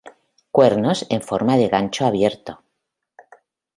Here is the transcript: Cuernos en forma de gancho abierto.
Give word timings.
Cuernos 0.55 1.05
en 1.11 1.21
forma 1.21 1.57
de 1.57 1.67
gancho 1.67 2.07
abierto. 2.07 2.63